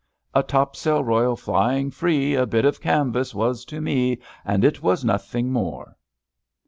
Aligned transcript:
'^ 0.01 0.03
A 0.33 0.41
topsail 0.41 1.03
royal 1.03 1.35
flying 1.35 1.91
free 1.91 2.33
A 2.33 2.47
hit 2.47 2.65
of 2.65 2.81
canvas 2.81 3.35
was 3.35 3.63
to 3.65 3.79
me, 3.79 4.17
And 4.43 4.63
it 4.65 4.81
was 4.81 5.05
nothing 5.05 5.51
more. 5.51 5.95